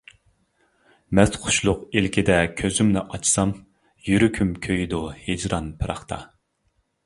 مەستخۇشلۇق 1.19 1.83
ئىلكىدە 1.99 2.39
كۆزۈمنى 2.63 3.05
ئاچسام، 3.05 3.53
يۈرىكىم 4.11 4.57
كۆيىدۇ 4.67 5.05
ھىجران 5.23 5.73
پىراقتا. 5.83 6.23